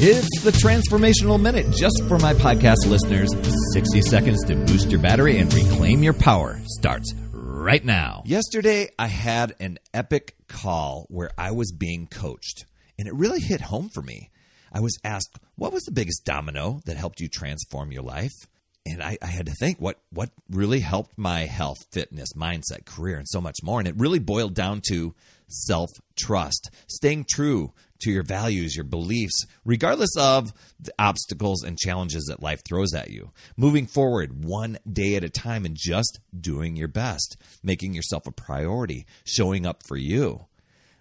It's 0.00 0.42
the 0.44 0.52
Transformational 0.52 1.42
Minute 1.42 1.74
just 1.74 2.04
for 2.06 2.20
my 2.20 2.32
podcast 2.32 2.86
listeners. 2.86 3.30
60 3.72 4.00
seconds 4.02 4.44
to 4.44 4.54
boost 4.54 4.92
your 4.92 5.00
battery 5.00 5.38
and 5.38 5.52
reclaim 5.52 6.04
your 6.04 6.12
power 6.12 6.60
starts 6.66 7.12
right 7.32 7.84
now. 7.84 8.22
Yesterday, 8.24 8.90
I 8.96 9.08
had 9.08 9.56
an 9.58 9.80
epic 9.92 10.36
call 10.46 11.06
where 11.08 11.32
I 11.36 11.50
was 11.50 11.72
being 11.72 12.06
coached, 12.06 12.64
and 12.96 13.08
it 13.08 13.14
really 13.14 13.40
hit 13.40 13.60
home 13.60 13.88
for 13.88 14.00
me. 14.00 14.30
I 14.72 14.78
was 14.78 14.96
asked, 15.02 15.36
What 15.56 15.72
was 15.72 15.82
the 15.82 15.90
biggest 15.90 16.24
domino 16.24 16.78
that 16.86 16.96
helped 16.96 17.18
you 17.18 17.28
transform 17.28 17.90
your 17.90 18.04
life? 18.04 18.46
And 18.86 19.02
I, 19.02 19.18
I, 19.20 19.26
had 19.26 19.46
to 19.46 19.52
think 19.58 19.80
what 19.80 19.98
what 20.10 20.30
really 20.48 20.78
helped 20.78 21.18
my 21.18 21.40
health, 21.40 21.78
fitness, 21.90 22.34
mindset, 22.36 22.86
career, 22.86 23.16
and 23.16 23.28
so 23.28 23.40
much 23.40 23.56
more. 23.64 23.80
And 23.80 23.88
it 23.88 23.96
really 23.98 24.20
boiled 24.20 24.54
down 24.54 24.80
to 24.90 25.16
self 25.48 25.90
trust, 26.16 26.70
staying 26.86 27.26
true 27.28 27.72
to 28.00 28.10
your 28.10 28.22
values, 28.22 28.76
your 28.76 28.84
beliefs, 28.84 29.44
regardless 29.64 30.16
of 30.16 30.52
the 30.78 30.92
obstacles 30.98 31.62
and 31.62 31.78
challenges 31.78 32.26
that 32.26 32.42
life 32.42 32.62
throws 32.64 32.94
at 32.94 33.10
you. 33.10 33.32
Moving 33.56 33.86
forward 33.86 34.44
one 34.44 34.78
day 34.90 35.16
at 35.16 35.24
a 35.24 35.28
time 35.28 35.64
and 35.64 35.76
just 35.76 36.20
doing 36.38 36.76
your 36.76 36.88
best, 36.88 37.36
making 37.62 37.94
yourself 37.94 38.26
a 38.26 38.32
priority, 38.32 39.06
showing 39.24 39.66
up 39.66 39.82
for 39.86 39.96
you. 39.96 40.46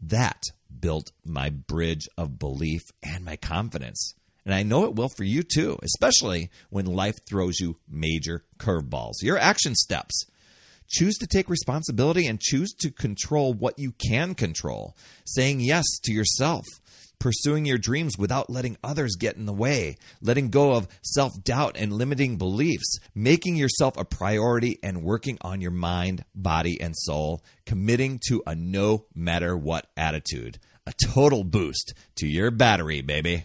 That 0.00 0.42
built 0.80 1.12
my 1.24 1.50
bridge 1.50 2.08
of 2.16 2.38
belief 2.38 2.82
and 3.02 3.24
my 3.24 3.36
confidence. 3.36 4.14
And 4.44 4.54
I 4.54 4.62
know 4.62 4.84
it 4.84 4.94
will 4.94 5.10
for 5.10 5.24
you 5.24 5.42
too, 5.42 5.78
especially 5.82 6.50
when 6.70 6.86
life 6.86 7.18
throws 7.26 7.60
you 7.60 7.76
major 7.86 8.44
curveballs. 8.58 9.22
Your 9.22 9.36
action 9.36 9.74
steps 9.74 10.24
Choose 10.88 11.18
to 11.18 11.26
take 11.26 11.50
responsibility 11.50 12.26
and 12.26 12.40
choose 12.40 12.72
to 12.80 12.90
control 12.90 13.52
what 13.52 13.78
you 13.78 13.92
can 13.92 14.34
control. 14.34 14.96
Saying 15.26 15.60
yes 15.60 15.84
to 16.04 16.12
yourself, 16.12 16.64
pursuing 17.18 17.66
your 17.66 17.76
dreams 17.76 18.16
without 18.16 18.48
letting 18.48 18.78
others 18.82 19.16
get 19.16 19.36
in 19.36 19.44
the 19.44 19.52
way, 19.52 19.96
letting 20.22 20.48
go 20.48 20.72
of 20.72 20.88
self 21.02 21.32
doubt 21.44 21.76
and 21.76 21.92
limiting 21.92 22.38
beliefs, 22.38 22.98
making 23.14 23.56
yourself 23.56 23.98
a 23.98 24.04
priority 24.04 24.78
and 24.82 25.02
working 25.02 25.36
on 25.42 25.60
your 25.60 25.70
mind, 25.70 26.24
body, 26.34 26.80
and 26.80 26.94
soul, 26.96 27.42
committing 27.66 28.18
to 28.28 28.42
a 28.46 28.54
no 28.54 29.04
matter 29.14 29.56
what 29.56 29.86
attitude. 29.96 30.58
A 30.86 30.92
total 31.04 31.44
boost 31.44 31.92
to 32.16 32.26
your 32.26 32.50
battery, 32.50 33.02
baby. 33.02 33.44